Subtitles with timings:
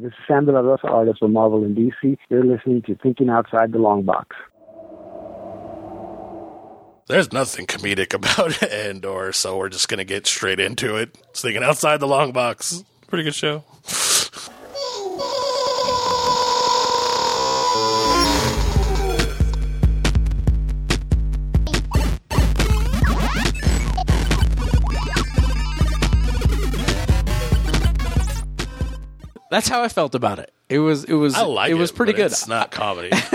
[0.00, 2.18] This is Sam De La Rosa, artist for Marvel and DC.
[2.28, 4.34] You're listening to Thinking Outside the Long Box.
[7.06, 11.16] There's nothing comedic about Andor, so we're just gonna get straight into it.
[11.30, 12.82] It's thinking outside the long box.
[13.06, 13.62] Pretty good show.
[29.54, 30.52] That's how I felt about it.
[30.68, 32.32] It was it was I like it was pretty good.
[32.32, 33.10] It's not comedy.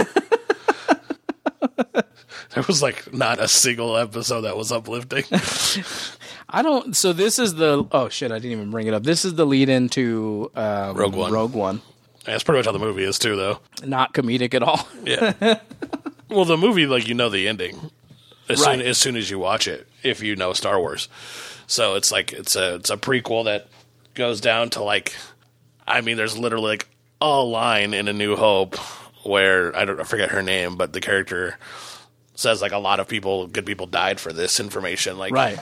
[1.96, 5.24] there was like not a single episode that was uplifting.
[6.50, 6.94] I don't.
[6.94, 7.88] So this is the.
[7.94, 8.34] Oh shit!
[8.34, 9.04] I didn't even bring it up.
[9.04, 11.32] This is the lead into um, Rogue One.
[11.32, 11.82] Rogue One.
[12.26, 13.60] That's pretty much how the movie is too, though.
[13.86, 14.90] Not comedic at all.
[15.06, 15.34] Yeah.
[16.30, 17.92] well, the movie, like you know the ending
[18.50, 18.78] as Right.
[18.80, 21.08] soon as soon as you watch it, if you know Star Wars.
[21.66, 23.68] So it's like it's a it's a prequel that
[24.16, 25.16] goes down to like,
[25.90, 26.88] I mean, there's literally like
[27.20, 28.78] a line in A New Hope
[29.24, 31.58] where I don't I forget her name, but the character
[32.36, 35.18] says like a lot of people, good people, died for this information.
[35.18, 35.60] Like, right.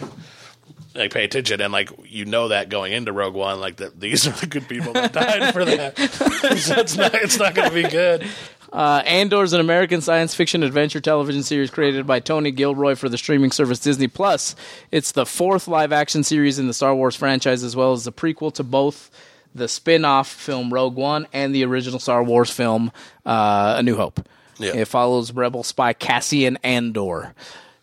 [0.93, 4.27] like pay attention and like you know that going into Rogue One, like that these
[4.27, 5.97] are the good people that died for that.
[6.57, 8.27] so it's not it's not going to be good.
[8.71, 13.07] Uh, Andor is an American science fiction adventure television series created by Tony Gilroy for
[13.07, 14.57] the streaming service Disney Plus.
[14.91, 18.11] It's the fourth live action series in the Star Wars franchise, as well as the
[18.11, 19.09] prequel to both
[19.55, 22.91] the spin off film Rogue One and the original Star Wars film
[23.25, 24.27] uh, A New Hope.
[24.59, 24.75] Yeah.
[24.75, 27.33] It follows rebel spy Cassian Andor.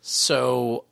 [0.00, 0.84] So,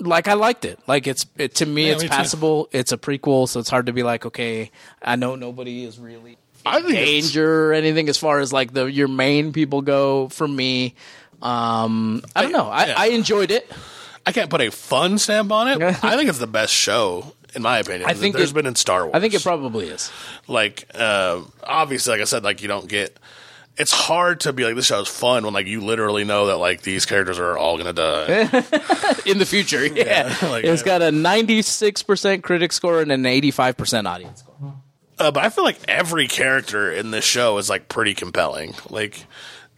[0.00, 0.78] like, I liked it.
[0.86, 2.14] Like, it's it, to me, Yeah, it's me too.
[2.14, 2.68] passable.
[2.72, 4.70] It's a prequel, so it's hard to be like, okay,
[5.02, 8.72] I know nobody is really I think it's- danger or anything as far as like
[8.72, 10.94] the your main people go for me
[11.40, 12.94] um i don't know i, yeah.
[12.98, 13.70] I enjoyed it
[14.26, 15.80] I can't put a fun stamp on it.
[16.04, 18.08] I think it's the best show, in my opinion.
[18.08, 19.14] I think there's it- been in Star Wars.
[19.14, 20.10] i think it probably is
[20.46, 23.16] like uh, obviously, like I said, like you don't get.
[23.76, 26.82] It's hard to be like this show's fun when like you literally know that like
[26.82, 28.40] these characters are all gonna die.
[29.26, 34.40] in the future yeah, like, it's got a 96% critic score and an 85% audience
[34.40, 34.74] score
[35.18, 38.74] Uh, but I feel like every character in this show is like pretty compelling.
[38.90, 39.24] Like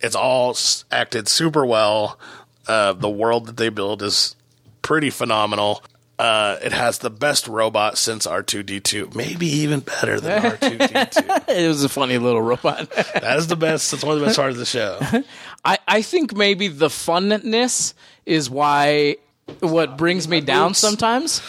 [0.00, 0.56] it's all
[0.90, 2.18] acted super well.
[2.66, 4.34] Uh, the world that they build is
[4.80, 5.82] pretty phenomenal.
[6.22, 10.44] Uh, it has the best robot since R two D two, maybe even better than
[10.52, 11.52] R two D two.
[11.52, 13.90] it was a funny little robot That is the best.
[13.90, 15.00] That's one of the best parts of the show.
[15.64, 17.94] I, I think maybe the funness
[18.24, 19.16] is why
[19.58, 21.42] what brings me down sometimes.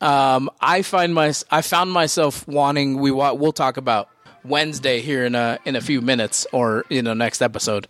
[0.00, 4.10] Um, I find my I found myself wanting we wa- we'll talk about
[4.44, 7.86] Wednesday here in a in a few minutes or in the next episode,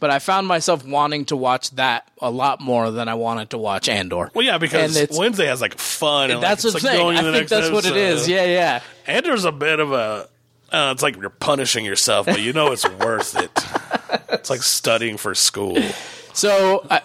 [0.00, 3.58] but I found myself wanting to watch that a lot more than I wanted to
[3.58, 4.30] watch Andor.
[4.34, 6.30] Well, yeah, because And Wednesday has like fun.
[6.30, 7.28] And, that's like, what I'm like, going saying.
[7.28, 8.28] I think that's what it is.
[8.28, 8.80] Yeah, yeah.
[9.06, 10.28] And there's a bit of a.
[10.72, 13.50] Uh, it's like you're punishing yourself, but you know it's worth it.
[14.30, 15.78] It's like studying for school.
[16.34, 17.00] So I,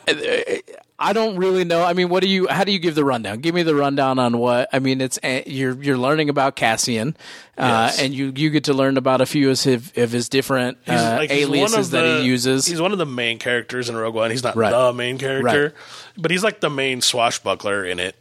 [1.01, 1.81] I don't really know.
[1.83, 2.47] I mean, what do you?
[2.49, 3.39] How do you give the rundown?
[3.39, 4.67] Give me the rundown on what.
[4.73, 7.15] I mean, it's uh, you're you're learning about Cassian,
[7.57, 8.01] uh, Yes.
[8.01, 11.15] and you you get to learn about a few of his, of his different uh,
[11.19, 12.65] like, aliases that the- he uses.
[12.65, 14.29] He's one of the main characters in Rogue One.
[14.29, 14.71] He's not Right.
[14.71, 15.73] the main character, Right.
[16.17, 18.15] but he's like the main swashbuckler in it.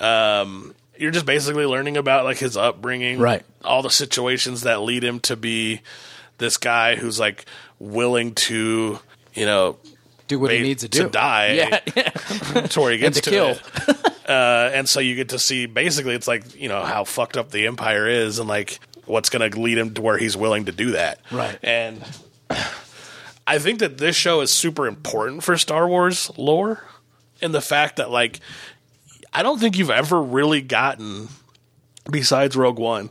[0.00, 3.42] Um, you're just basically learning about like his upbringing, Right.
[3.64, 5.82] All the situations that lead him to be
[6.38, 7.44] this guy who's like
[7.78, 8.98] willing to,
[9.34, 9.76] you know,
[10.28, 11.78] do what he needs to do To die Yeah,
[12.70, 13.48] to where he gets to to, kill.
[13.50, 13.60] it.
[14.24, 17.50] Uh, and so you get to see basically it's like you know how fucked up
[17.50, 20.72] the empire is and like what's going to lead him to where he's willing to
[20.72, 21.20] do that.
[21.30, 21.58] Right.
[21.62, 22.02] And
[23.46, 26.82] I think that this show is super important for Star Wars lore
[27.42, 28.40] in the fact that like
[29.30, 31.28] I don't think you've ever really gotten
[32.10, 33.10] besides Rogue One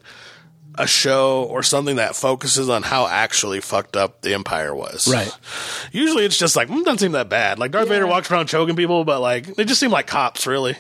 [0.78, 5.08] a show or something that focuses on how actually fucked up the empire was.
[5.08, 5.32] Right.
[5.92, 7.60] Usually it's just like, mm, doesn't seem that bad.
[7.60, 10.76] Like Darth Vader walks around choking people, but like they just seem like cops, really.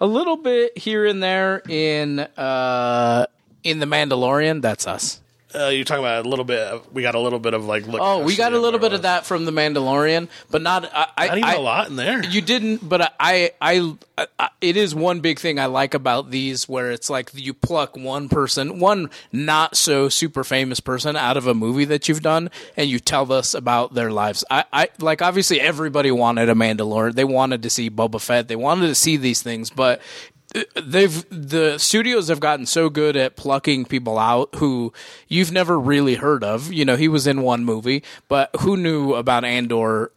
[0.00, 3.26] a little bit here and there in uh
[3.62, 4.62] in the Mandalorian.
[4.62, 5.20] That's us.
[5.54, 6.58] Uh, you're talking about a little bit.
[6.58, 7.86] Of, we got a little bit of like.
[7.86, 10.84] Look Oh, we got a little bit of that from the Mandalorian, but not.
[10.92, 11.26] I, I.
[11.28, 12.24] Not even I, a lot in there.
[12.24, 13.96] You didn't, but I, I,
[14.38, 17.96] I, it is one big thing I like about these, where it's like you pluck
[17.96, 22.50] one person, one not so super famous person out of a movie that you've done,
[22.76, 24.44] and you tell us about their lives.
[24.50, 28.56] I, I like obviously everybody wanted a Mandalorian, they wanted to see Boba Fett, they
[28.56, 30.00] wanted to see these things, but
[30.74, 34.92] they've the studios have gotten so good at plucking people out who
[35.28, 36.72] you've never really heard of.
[36.72, 40.12] You know, he was in one movie, but who knew about Andor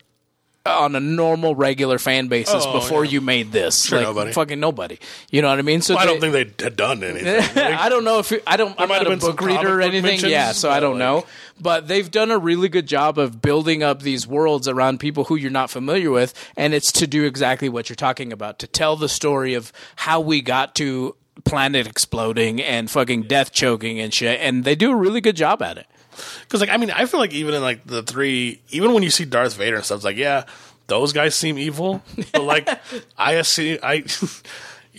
[0.67, 3.11] on a normal, regular fan basis Oh, before yeah.
[3.11, 3.85] you made this?
[3.85, 4.31] Sure, like nobody.
[4.33, 4.99] fucking nobody.
[5.31, 5.81] You know what I mean?
[5.81, 7.35] So I they- don't think they had done anything.
[7.37, 8.75] Like, I don't know if I don't.
[8.79, 10.19] I'm might not have a book reader or anything.
[10.29, 11.25] yeah, so I don't know.
[11.59, 15.35] But they've done a really good job of building up these worlds around people who
[15.35, 18.95] you're not familiar with, and it's to do exactly what you're talking about to tell
[18.95, 21.15] the story of how we got to
[21.45, 24.39] planet exploding and fucking death choking and shit.
[24.41, 25.87] And they do a really good job at it.
[26.41, 29.09] Because like I mean, I feel like even in like the three, even when you
[29.09, 30.43] see Darth Vader and stuff, it's like yeah,
[30.87, 32.01] those guys seem evil,
[32.33, 32.69] but like
[33.17, 34.03] I assume I.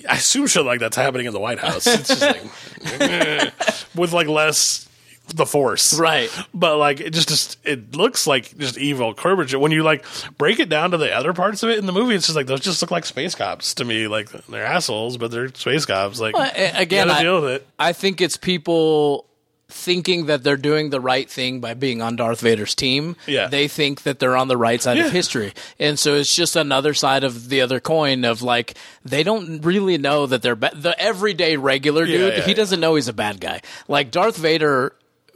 [0.09, 1.85] I assume shit like that's happening in the White House.
[1.89, 3.51] It's just like eh,
[3.97, 4.89] with like less
[5.35, 6.31] the Force, Right.
[6.55, 9.57] But like it just, just it looks like just evil garbage.
[9.57, 10.05] When you like
[10.39, 12.47] break it down to the other parts of it in the movie, it's just like
[12.47, 14.07] those just look like space cops to me.
[14.07, 16.21] Like they're assholes, but they're space cops.
[16.21, 17.67] Like Well, again, I- deal with it.
[17.77, 19.27] I think it's people
[19.71, 23.17] thinking that they're doing the right thing by being on Darth Vader's team.
[23.27, 23.49] Yeah.
[23.49, 25.07] They think that they're on the right side Yeah.
[25.07, 25.53] of history.
[25.79, 28.75] And so it's just another side of the other coin of like
[29.05, 32.57] they don't really know that they're ba- the everyday regular dude, yeah, he yeah.
[32.57, 33.61] doesn't know he's a bad guy.
[33.89, 34.95] Like Darth Vader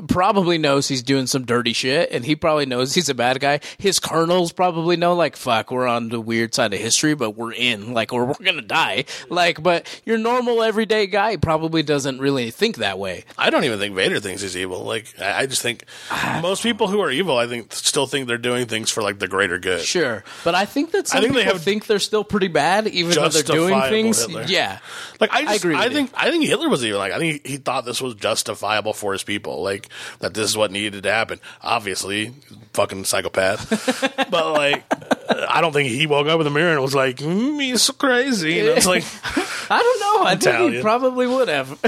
[0.09, 3.61] probably knows he's doing some dirty shit and he probably knows he's a bad guy.
[3.79, 7.53] His colonels probably know like fuck, we're on the weird side of history, but we're
[7.53, 9.05] in like or we're going to die.
[9.29, 13.25] Like but your normal everyday guy probably doesn't really think that way.
[13.37, 14.85] I don't even think Vader thinks he's evil.
[14.85, 15.85] Like I I just think
[16.41, 19.27] most people who are evil, I think, still think they're doing things for like the
[19.27, 19.81] greater good.
[19.81, 22.87] Sure, but I think that some I think they have think they're still pretty bad,
[22.87, 24.21] even though they're doing things.
[24.21, 24.45] Hitler.
[24.47, 24.79] Yeah,
[25.21, 25.91] Like I, just, I, agree with you.
[25.91, 27.01] think I think Hitler was evil.
[27.01, 29.63] Like I think he thought this was justifiable for his people.
[29.63, 29.89] Like
[30.21, 31.41] that this is what needed to happen.
[31.63, 32.33] Obviously,
[32.73, 33.69] fucking psychopath.
[34.31, 34.85] but like,
[35.49, 37.93] I don't think he woke up in the mirror and was like, mm, "He's so
[37.93, 39.05] crazy." You know, it's like
[39.71, 40.27] I don't know.
[40.27, 41.79] I think he probably would have.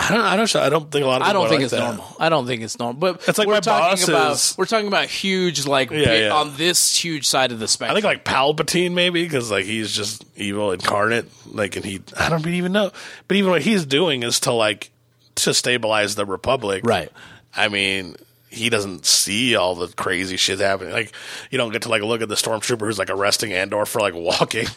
[0.00, 0.20] I don't.
[0.20, 0.54] I don't.
[0.56, 1.28] I don't think a lot of.
[1.28, 1.80] I don't think like it's that.
[1.80, 2.16] normal.
[2.20, 3.00] I don't think it's normal.
[3.00, 6.14] But It's like we're my talking boss about is- we're talking about huge, like Yeah,
[6.14, 6.30] yeah.
[6.32, 7.96] on this huge side of the spectrum.
[7.96, 11.26] I think like Palpatine maybe because like he's just evil incarnate.
[11.52, 12.92] Like and he, I don't even know.
[13.26, 14.92] But even what he's doing is to like
[15.38, 16.82] to stabilize the Republic.
[16.84, 17.10] Right.
[17.54, 18.16] I mean,
[18.50, 20.92] he doesn't see all the crazy shit happening.
[20.92, 21.12] Like
[21.50, 24.14] you don't get to like look at the stormtrooper who's like arresting Andor for like
[24.14, 24.66] walking.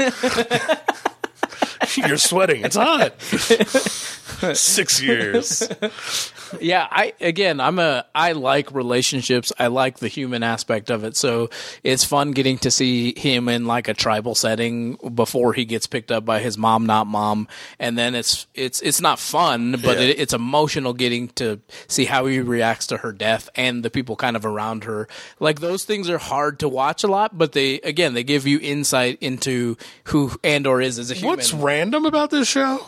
[1.95, 2.63] You're sweating.
[2.63, 3.13] It's hot.
[4.53, 5.67] Six years.
[6.59, 11.15] yeah i again i'm a i like relationships i like the human aspect of it
[11.15, 11.49] so
[11.81, 16.11] it's fun getting to see him in like a tribal setting before he gets picked
[16.11, 17.47] up by his mom not mom
[17.79, 20.03] and then it's it's it's not fun but Yeah.
[20.07, 24.17] it, it's emotional getting to see how he reacts to her death and the people
[24.17, 25.07] kind of around her
[25.39, 28.59] like those things are hard to watch a lot but they again they give you
[28.61, 32.85] insight into who andor is as a human What's random about this show?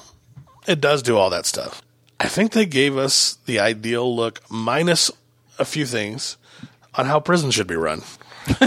[0.67, 1.81] It does do all that stuff.
[2.19, 5.11] I think they gave us the ideal look, minus
[5.59, 6.37] a few things,
[6.95, 8.01] on how prison should be run.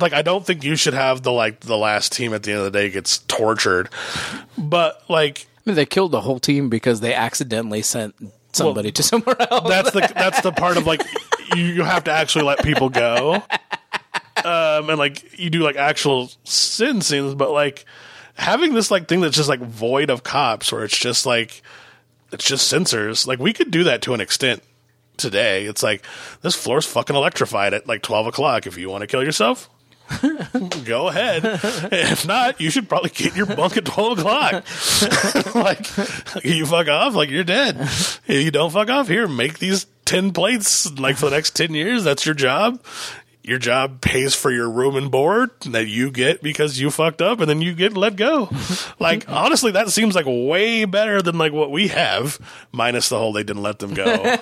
[0.00, 2.58] like, I don't think you should have the like the last team at the end
[2.60, 3.88] of the day gets tortured,
[4.56, 8.14] but like I mean, they killed the whole team because they accidentally sent
[8.52, 9.68] somebody to somewhere else.
[9.68, 11.02] that's the that's the part of like
[11.54, 13.34] you, you have to actually let people go
[14.44, 17.84] um and like you do like actual sin scenes but like
[18.38, 21.62] having this like thing that's just like void of cops where it's just like
[22.32, 24.62] it's just sensors like we could do that to an extent
[25.16, 25.66] today.
[25.66, 26.04] It's like
[26.42, 28.66] this floor's fucking electrified at like 12 o'clock.
[28.66, 29.68] If you want to kill yourself
[30.84, 31.42] go ahead.
[31.92, 34.64] If not you should probably get your bunk at 12 o'clock.
[35.54, 35.86] Like
[36.44, 37.88] you fuck off like you're dead.
[38.26, 39.08] You don't fuck off.
[39.08, 42.04] Here make these 10 plates like for the next 10 years.
[42.04, 42.80] That's your job
[43.48, 47.40] your job pays for your room and board that you get because you fucked up
[47.40, 48.48] and then you get let go.
[49.00, 52.38] Like honestly that seems like way better than like what we have
[52.72, 54.04] minus the whole they didn't let them go.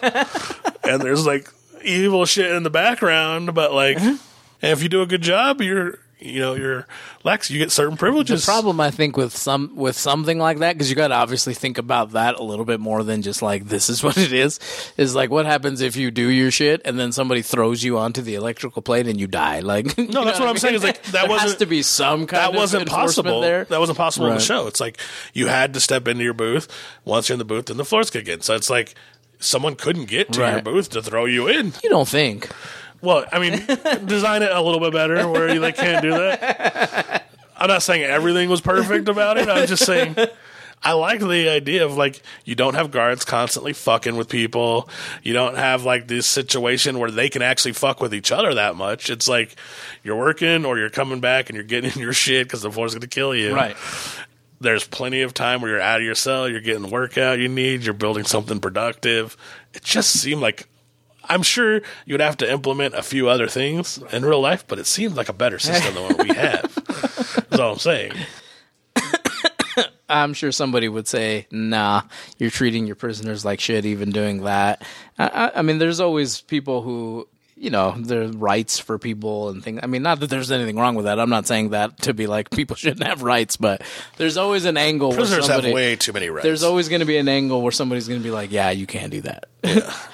[0.82, 1.50] And there's like
[1.84, 4.18] evil shit in the background but like and
[4.62, 6.86] if you do a good job you're you know you're
[7.24, 10.72] Lex you get certain privileges the problem I think with some with something like that
[10.72, 13.66] because you got to obviously think about that a little bit more than just like
[13.66, 14.58] this is what it is.
[14.96, 18.22] Is like what happens if you do your shit and then somebody throws you onto
[18.22, 19.60] the electrical plate and you die.
[19.60, 22.26] Like no, that's what I'm saying is, like, that there has wasn't- to be some
[22.26, 23.40] kind that wasn't possible.
[23.42, 23.64] there.
[23.66, 24.38] That wasn't possible in Right.
[24.38, 24.66] the show.
[24.68, 24.98] It's like
[25.34, 26.66] you had to step into your booth.
[27.04, 28.40] Once you're in the booth, then the floors kick in.
[28.40, 28.94] So it's like
[29.38, 31.74] someone couldn't get to your booth to throw you in.
[31.84, 32.48] you don't think?
[33.00, 33.64] Well, I mean,
[34.06, 37.26] design it a little bit better where you like can't do that.
[37.56, 39.48] I'm not saying everything was perfect about it.
[39.48, 40.16] I'm just saying
[40.82, 44.88] I like the idea of like you don't have guards constantly fucking with people.
[45.22, 48.76] You don't have like this situation where they can actually fuck with each other that
[48.76, 49.10] much.
[49.10, 49.56] It's like
[50.04, 52.92] you're working or you're coming back and you're getting in your shit because the floor's
[52.92, 53.54] going to kill you.
[53.54, 53.76] Right.
[54.60, 57.48] There's plenty of time where you're out of your cell, you're getting the workout you
[57.48, 59.36] need, you're building something productive.
[59.74, 60.68] It just seemed like
[61.28, 64.86] I'm sure you'd have to implement a few other things in real life, but it
[64.86, 66.74] seems like a better system than what we have.
[67.48, 68.12] That's all I'm saying.
[70.08, 72.02] I'm sure somebody would say, "Nah,
[72.38, 74.82] you're treating your prisoners like shit, even doing that."
[75.18, 79.64] I, I, I mean, there's always people who, you know, there's rights for people and
[79.64, 79.80] things.
[79.82, 81.18] I mean, not that there's anything wrong with that.
[81.18, 83.82] I'm not saying that to be like people shouldn't have rights, but
[84.16, 86.44] there's always an angle where Prisoners have way too many rights.
[86.44, 88.86] there's always going to be an angle where somebody's going to be like, "Yeah, you
[88.86, 89.48] can't do that."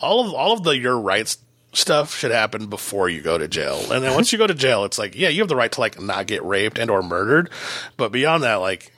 [0.00, 1.38] all of all of the your rights
[1.72, 3.78] stuff should happen before you go to jail.
[3.92, 5.80] And then once you go to jail, it's like, yeah, you have the right to
[5.80, 7.50] like not get raped and or murdered,
[7.96, 8.92] but beyond that, like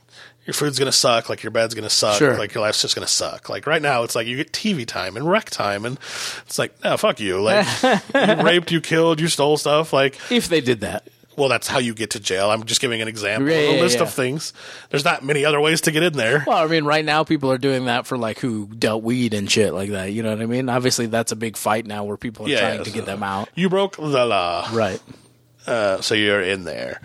[0.46, 2.38] your food's gonna suck, like your bed's gonna suck, Sure.
[2.38, 3.48] like your life's just gonna suck.
[3.48, 5.98] Like right now, it's like you get TV time and rec time, and
[6.46, 7.40] it's like, no, fuck you.
[7.42, 9.92] Like you raped, you killed, you stole stuff.
[9.92, 11.06] Like, if they did that,
[11.38, 12.50] well, that's how you get to jail.
[12.50, 14.02] I'm just giving an example, Yeah, a list yeah.
[14.02, 14.52] of things.
[14.90, 16.44] There's not many other ways to get in there.
[16.46, 19.50] well, I mean, right now people are doing that for like who dealt weed and
[19.50, 20.12] shit like that.
[20.12, 20.68] You know what I mean?
[20.68, 23.48] Obviously, that's a big fight now where people are trying to so- get them out.
[23.54, 24.68] You broke the law.
[24.72, 25.00] Right.
[25.66, 27.00] Uh, so you're in there.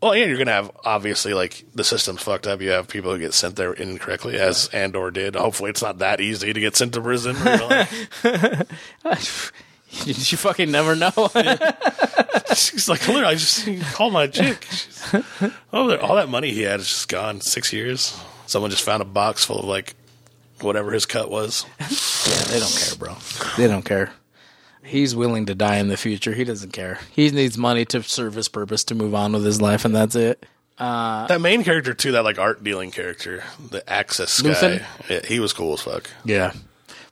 [0.00, 2.60] Well, yeah, you're gonna have obviously like the system's fucked up.
[2.62, 5.34] You have people who get sent there incorrectly, as Andor did.
[5.34, 7.34] Hopefully, it's not that easy to get sent to prison.
[9.90, 11.10] You know, like- you fucking never know.
[12.54, 14.66] She's like, literally, I just called my chick.
[14.70, 15.12] She's,
[15.72, 17.40] oh, all that money he had is just gone.
[17.40, 18.18] Six years.
[18.46, 19.94] Someone just found a box full of like
[20.60, 21.64] whatever his cut was.
[21.80, 23.16] Yeah, they don't care, bro.
[23.56, 24.12] They don't care.
[24.82, 26.32] He's willing to die in the future.
[26.32, 26.98] He doesn't care.
[27.12, 30.14] He needs money to serve his purpose to move on with his life, and that's
[30.14, 30.44] it.
[30.78, 34.78] Uh, that main character too, that like art dealing character, the Axis Luthen?
[34.78, 34.86] guy.
[35.10, 36.08] Yeah, he was cool as fuck.
[36.24, 36.52] Yeah.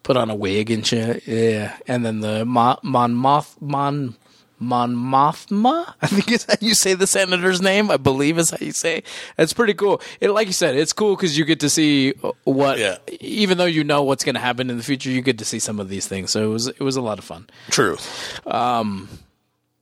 [0.07, 1.27] Put on a wig and shit.
[1.27, 1.77] Yeah.
[1.89, 4.15] And then the Mon Mon Moth Mon
[4.61, 7.91] Mon Mothma, I think is how you say the senator's name.
[7.91, 9.03] I believe is how you say.
[9.37, 10.01] It's pretty cool.
[10.21, 12.13] It, like you said, it's cool because you get to see
[12.45, 12.99] what, Yeah.
[13.21, 15.59] even though you know what's going to happen in the future, you get to see
[15.59, 16.31] some of these things.
[16.31, 17.49] So it was it was a lot of fun.
[17.71, 17.99] True.
[18.47, 19.09] Um,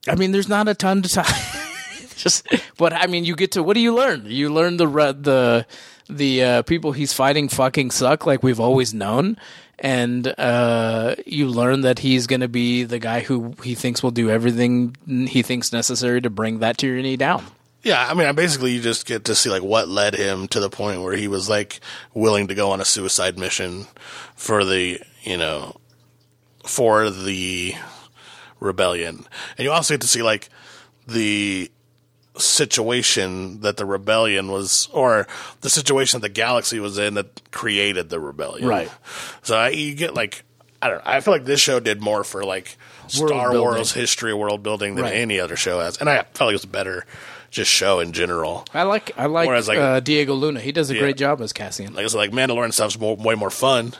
[0.07, 1.27] I mean, there's not a ton to talk.
[2.17, 4.23] Just, but I mean, you get to what do you learn?
[4.25, 5.65] You learn the the
[6.09, 9.37] the uh, people he's fighting fucking suck, like we've always known,
[9.79, 14.11] and uh, you learn that he's going to be the guy who he thinks will
[14.11, 14.95] do everything
[15.27, 17.45] he thinks necessary to bring that tyranny down.
[17.83, 20.59] Yeah, I mean, I basically you just get to see like what led him to
[20.59, 21.79] the point where he was like
[22.15, 23.85] willing to go on a suicide mission
[24.35, 25.75] for the, you know,
[26.65, 27.75] for the
[28.59, 29.25] rebellion.
[29.57, 30.49] And you also get to see like
[31.07, 31.69] the
[32.37, 35.27] situation that the rebellion was or
[35.61, 38.67] the situation that the galaxy was in that created the rebellion.
[38.67, 38.91] Right.
[39.43, 40.43] So I, you get like
[40.81, 41.03] I don't know.
[41.05, 42.77] I feel like this show did more for like
[43.19, 43.61] World Star building.
[43.61, 45.13] Wars history, world building than Right.
[45.15, 47.05] any other show has, and I felt like it was a better
[47.51, 48.65] just show in general.
[48.73, 50.59] I like I like, Whereas, like- uh, Diego Luna.
[50.59, 50.99] He does a Yeah.
[51.01, 51.93] great job as Cassian.
[51.93, 53.93] Like I said, like Mandalorian stuff's more, way more fun,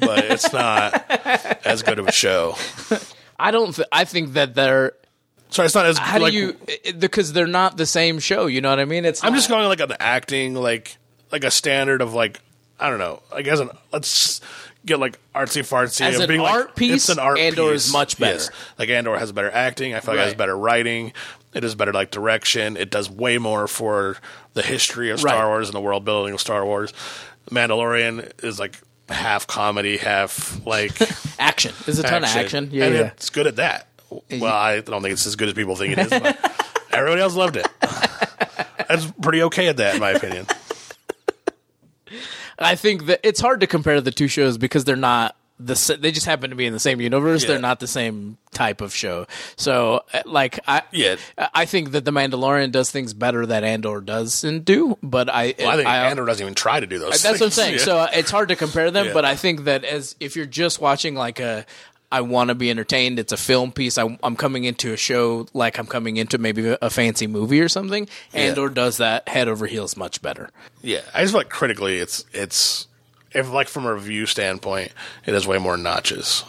[0.00, 1.04] but it's not
[1.66, 2.56] as good of a show.
[3.38, 3.74] I don't.
[3.74, 4.92] Th- I think that they're.
[5.52, 6.92] Sorry, it's not as How like, do you?
[6.98, 8.46] Because they're not the same show.
[8.46, 9.04] You know what I mean?
[9.04, 9.22] It's.
[9.22, 10.96] I'm not- just going like an acting, like
[11.30, 12.40] like a standard of like
[12.80, 14.40] I don't know, like as an let's
[14.84, 17.44] get like artsy fartsy As of an being like, art piece, It's an art piece.
[17.46, 17.86] Andor piece.
[17.86, 18.34] is much better.
[18.34, 18.50] Yes.
[18.78, 19.94] Like Andor has better acting.
[19.94, 21.12] I feel like it has better writing.
[21.54, 22.76] It has better like direction.
[22.76, 24.16] It does way more for
[24.54, 25.46] the history of Star Right.
[25.46, 26.92] Wars and the world building of Star Wars.
[27.50, 28.78] Mandalorian is like
[29.08, 30.92] half comedy, half like
[31.38, 31.72] action.
[31.84, 32.70] There's a ton of action.
[32.72, 33.00] Yeah, and yeah.
[33.08, 33.86] it's good at that.
[34.30, 37.34] Well, I don't think it's as good as people think it is, but everybody else
[37.34, 37.68] loved it.
[38.88, 40.46] That's pretty okay at that, in my opinion.
[42.58, 46.10] I think that it's hard to compare the two shows because they're not the they
[46.10, 47.42] just happen to be in the same universe.
[47.42, 47.48] Yeah.
[47.48, 49.26] They're not the same type of show.
[49.56, 51.16] So, uh, like, I Yeah.
[51.54, 54.98] I think that the Mandalorian does things better that Andor doesn't do.
[55.02, 57.22] But I, Well, I think Andor doesn't even try to do those.
[57.22, 57.72] That's what I'm saying.
[57.78, 57.84] Yeah.
[57.84, 59.12] So it's hard to compare them, Yeah.
[59.12, 61.64] but I think that as if you're just watching like a
[62.12, 63.18] I want to be entertained.
[63.18, 63.96] It's a film piece.
[63.96, 67.70] I, I'm coming into a show like I'm coming into maybe a, fancy movie or
[67.70, 68.06] something.
[68.34, 70.50] Andor does that head over heels much better.
[70.82, 72.86] yeah, I just feel like critically, it's it's
[73.32, 74.92] if like from a review standpoint,
[75.24, 76.44] it has way more notches.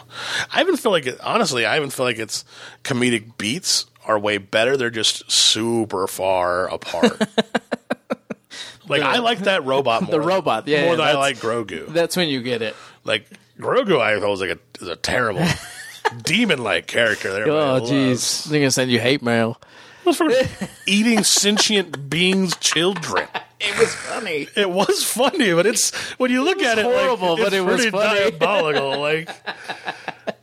[0.51, 2.43] I even feel like it, honestly, I even feel like its
[2.83, 4.75] comedic beats are way better.
[4.75, 7.21] They're just super far apart.
[8.89, 10.11] like I like that robot more.
[10.11, 11.87] The robot, yeah, more yeah, than I like Grogu.
[11.87, 12.75] That's when you get it.
[13.05, 13.27] Like
[13.59, 15.45] Grogu, I thought was like a, a terrible
[16.23, 17.31] demon-like character.
[17.31, 18.45] There, Oh, jeez.
[18.45, 19.59] They're going to send you hate mail.
[20.85, 23.27] eating sentient beings' children.
[23.65, 24.47] It was funny.
[24.57, 27.61] It was funny, but it's when you look at it, horrible, like, but it's it
[27.61, 28.19] was pretty funny.
[28.31, 28.99] diabolical.
[28.99, 29.29] Like,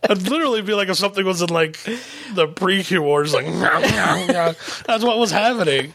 [0.04, 1.78] it'd literally be like if something was in like
[2.32, 5.92] the pre-Q wars, like that's what was happening.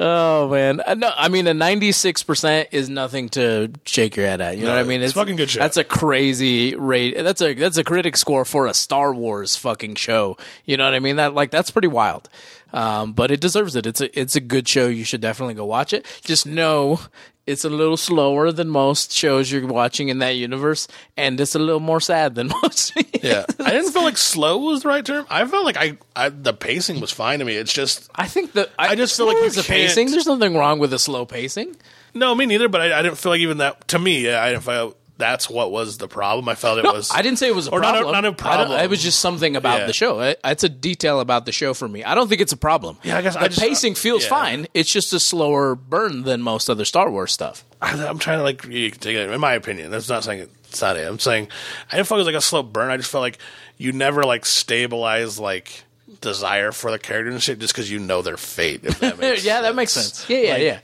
[0.00, 4.40] Oh man, Uh, no, I mean a ninety-six percent is nothing to shake your head
[4.40, 4.56] at.
[4.56, 5.02] You know No, what I mean?
[5.02, 5.58] it's fucking good show.
[5.58, 7.16] That's a crazy rate.
[7.16, 10.36] That's a that's a critic score for a Star Wars fucking show.
[10.64, 11.16] You know what I mean?
[11.16, 12.28] That like that's pretty wild.
[12.72, 13.86] Um, but it deserves it.
[13.86, 14.86] It's a it's a good show.
[14.86, 16.06] You should definitely go watch it.
[16.22, 17.00] Just know
[17.48, 20.86] it's a little slower than most shows you're watching in that universe,
[21.16, 22.92] and it's a little more sad than most.
[23.22, 25.26] Yeah, I didn't feel like slow was the right term.
[25.30, 27.56] I felt like I, I the pacing was fine to me.
[27.56, 30.10] It's just I think that I just feel like the pacing.
[30.10, 31.74] There's nothing wrong with a slow pacing.
[32.14, 32.68] no, me neither.
[32.68, 33.88] But I, I didn't feel like even that.
[33.88, 36.48] To me, I didn't feel that's what was the problem.
[36.48, 37.10] I felt it No, was.
[37.12, 38.12] I didn't say it was a or not a- problem.
[38.14, 38.80] not a problem.
[38.80, 39.86] It was just something about Yeah.
[39.86, 40.20] the show.
[40.20, 42.04] It- it's a detail about the show for me.
[42.04, 42.98] I don't think it's a problem.
[43.02, 44.28] Yeah, I guess the I just- pacing feels yeah.
[44.30, 44.66] fine.
[44.74, 47.64] It's just a slower burn than most other Star Wars stuff.
[47.82, 49.28] I, am trying to like you can take it.
[49.30, 51.06] In my opinion, that's not saying it's not it.
[51.08, 51.48] I'm saying
[51.92, 52.90] I didn't feel it was like a slow burn.
[52.90, 53.38] I just felt like
[53.76, 55.84] you never like stabilize like
[56.20, 58.82] desire for the character and shit just because you know their fate.
[58.82, 60.24] That yeah, that makes sense.
[60.28, 60.82] Yeah, yeah, Like-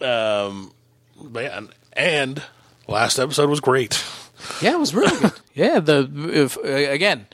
[0.00, 0.44] yeah.
[0.46, 0.72] Um,
[1.22, 2.42] but yeah, and, and
[2.88, 4.02] last episode was great.
[4.60, 5.32] Yeah, it was really good.
[5.54, 7.28] Yeah, the if, uh, again,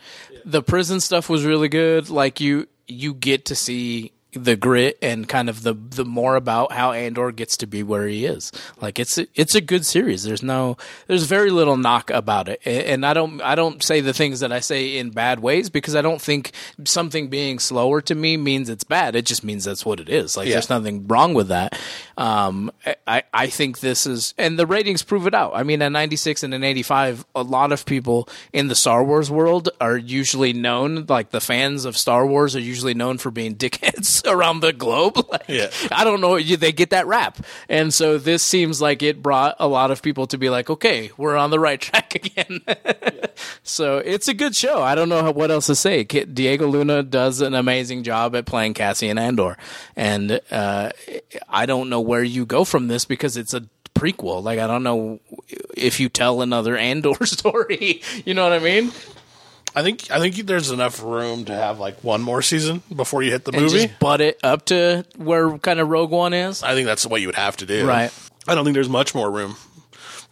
[0.45, 2.11] the prison stuff was really good.
[2.11, 6.73] Like you, you get to see the grit and kind of the the more about
[6.73, 8.53] how Andor gets to be where he is.
[8.81, 10.23] Like it's a, it's a good series.
[10.23, 14.13] There's no there's very little knock about it, and I don't I don't say the
[14.13, 16.53] things that I say in bad ways because I don't think
[16.85, 19.17] something being slower to me means it's bad.
[19.17, 20.37] It just means that's what it is.
[20.37, 20.55] Like Yeah.
[20.55, 21.79] there's nothing wrong with that.
[22.17, 22.71] Um,
[23.07, 25.53] I I think this is and the ratings prove it out.
[25.55, 29.31] I mean, at 96 and an 85, a lot of people in the Star Wars
[29.31, 33.55] world are usually known, like the fans of Star Wars are usually known for being
[33.57, 35.17] dickheads around the globe.
[35.31, 35.71] Like, Yeah.
[35.93, 39.69] I don't know, they get that rap, and so this seems like it brought a
[39.69, 42.61] lot of people to be like, okay, we're on the right track again.
[43.63, 44.83] So it's a good show.
[44.83, 46.03] I don't know how, what else to say.
[46.05, 49.57] Diego Luna does an amazing job at playing Cassian Andor,
[49.95, 50.91] and uh,
[51.49, 53.63] I don't know where you go from this because it's a
[53.95, 54.43] prequel.
[54.43, 55.21] Like I don't know
[55.77, 58.03] if you tell another Andor story.
[58.25, 58.93] You know what I mean?
[59.75, 63.31] I think I think there's enough room to have like one more season before you
[63.31, 63.87] hit the And movie.
[63.87, 66.63] just butt it up to where kind of Rogue One is.
[66.63, 67.87] I think that's what you would have to do.
[67.87, 68.13] Right.
[68.49, 69.57] I don't think there's much more room,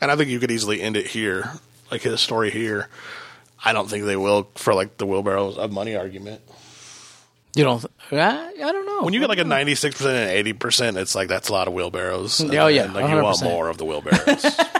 [0.00, 1.52] and I think you could easily end it here,
[1.90, 2.88] like his story here.
[3.64, 6.40] I don't think they will for like the wheelbarrows of money argument.
[7.54, 7.84] You don't?
[8.12, 8.16] I,
[8.56, 9.02] I don't know.
[9.02, 11.66] When you get like a 96 percent and 80 percent, it's like that's a lot
[11.68, 12.40] of wheelbarrows.
[12.40, 14.44] Oh, and Oh, yeah, then, like you want more of the wheelbarrows.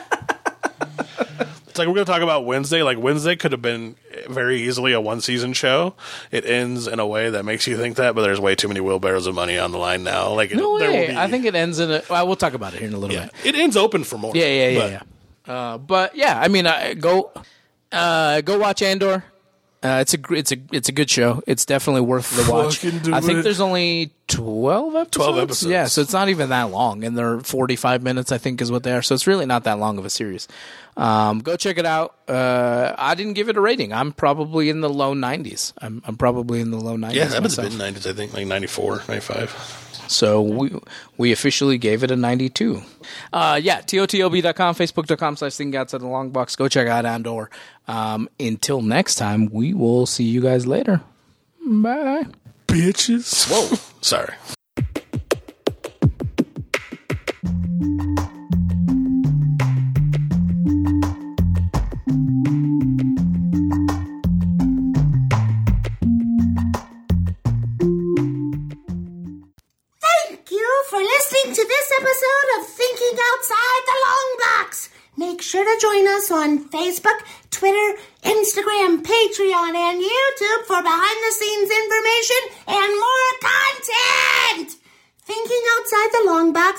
[1.78, 2.82] it's like we're gonna talk about Wednesday.
[2.82, 3.94] Like Wednesday could have been
[4.28, 5.94] very easily a one season show.
[6.32, 8.80] It ends in a way that makes you think that, but there's way too many
[8.80, 10.32] wheelbarrows of money on the line now.
[10.32, 11.06] Like no there will way.
[11.08, 12.02] be- I think it ends in a.
[12.10, 13.54] Well, we'll talk about it here in a little yeah, bit.
[13.54, 14.32] it ends open for more.
[14.34, 15.02] Yeah, yeah, yeah, but- yeah.
[15.54, 17.32] Uh, but yeah, I mean, uh, go,
[17.90, 19.24] uh, go watch Andor.
[19.82, 21.42] Uh, it's a it's a it's a good show.
[21.46, 22.84] It's definitely worth the watch.
[22.84, 23.42] I think it.
[23.44, 25.38] there's only twelve episodes.
[25.38, 25.70] episodes.
[25.70, 28.30] Yeah, so it's not even that long, and they're forty five minutes.
[28.30, 29.02] I think is what they are.
[29.02, 30.46] So it's really not that long of a series.
[30.96, 32.16] Um, go check it out.
[32.28, 33.92] Uh, I didn't give it a rating.
[33.92, 35.72] I'm probably in the low nineties.
[35.78, 37.18] I'm I'm probably in the low nineties.
[37.18, 39.84] Yeah, that was the mid 90s, I think, like 94, 95.
[40.08, 40.72] So we
[41.16, 42.82] we officially gave it a 92.
[43.32, 46.56] Uh, yeah, totob.com, facebook.com slash thinking outside the long box.
[46.56, 47.50] Go check out Andor.
[47.86, 51.02] Um, until next time, we will see you guys later.
[51.64, 52.26] Bye.
[52.66, 53.48] Bitches.
[53.50, 53.78] Whoa.
[54.00, 54.34] Sorry.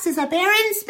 [0.10, 0.89] Is a production.